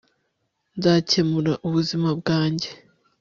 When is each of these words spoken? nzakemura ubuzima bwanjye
nzakemura 0.77 1.53
ubuzima 1.67 2.09
bwanjye 2.19 2.69